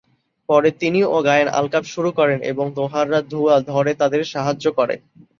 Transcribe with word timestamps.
পরে 0.49 0.69
তিনি 0.81 0.99
ও 1.05 1.27
গায়েন 1.27 1.47
আলকাপ 1.51 1.83
শুরু 1.93 2.09
করেন 2.19 2.39
এবং 2.51 2.65
দোহাররা 2.77 3.19
ধুয়া 3.31 3.55
ধরে 3.69 3.91
তাদের 4.01 4.21
সাহায্য 4.33 4.65
করে। 4.79 4.95